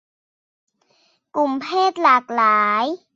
[1.35, 2.85] กลุ่มเพศหลากหลาย